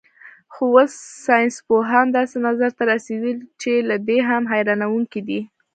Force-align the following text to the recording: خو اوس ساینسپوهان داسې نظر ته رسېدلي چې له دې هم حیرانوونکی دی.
خو 0.53 0.63
اوس 0.75 0.93
ساینسپوهان 1.25 2.05
داسې 2.17 2.37
نظر 2.47 2.69
ته 2.77 2.83
رسېدلي 2.91 3.33
چې 3.61 3.71
له 3.89 3.95
دې 4.07 4.17
هم 4.29 4.43
حیرانوونکی 4.51 5.21
دی. 5.27 5.39